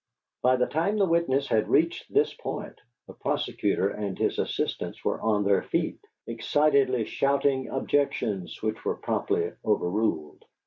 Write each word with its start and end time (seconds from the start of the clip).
By 0.41 0.55
the 0.55 0.65
time 0.65 0.97
the 0.97 1.05
witness 1.05 1.47
had 1.47 1.69
reached 1.69 2.11
this 2.11 2.33
point, 2.33 2.81
the 3.05 3.13
Prosecutor 3.13 3.87
and 3.89 4.17
his 4.17 4.39
assistants 4.39 5.05
were 5.05 5.21
on 5.21 5.43
their 5.43 5.61
feet, 5.61 5.99
excitedly 6.25 7.05
shouting 7.05 7.67
objections, 7.67 8.63
which 8.63 8.83
were 8.83 8.95
promptly 8.95 9.51
overruled. 9.63 10.43